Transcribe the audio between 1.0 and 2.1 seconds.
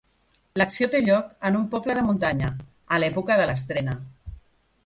lloc en un poble de